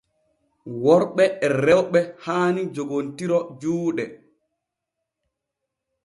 [0.83, 4.03] Worɓe e rewɓe haani joggontiro juuɗe.